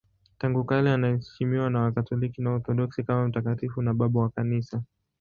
[0.37, 4.81] Tangu kale anaheshimiwa na Wakatoliki na Waorthodoksi kama mtakatifu na Baba wa Kanisa.